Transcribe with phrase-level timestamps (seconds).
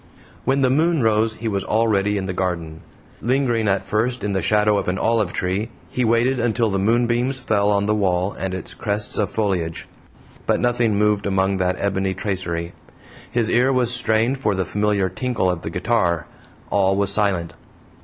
[0.45, 2.81] When the moon rose he was already in the garden.
[3.21, 7.39] Lingering at first in the shadow of an olive tree, he waited until the moonbeams
[7.39, 9.87] fell on the wall and its crests of foliage.
[10.47, 12.73] But nothing moved among that ebony tracery;
[13.29, 16.25] his ear was strained for the familiar tinkle of the guitar
[16.71, 17.53] all was silent.